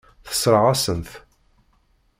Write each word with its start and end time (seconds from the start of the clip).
Tessṛeɣ-asen-t. 0.25 1.09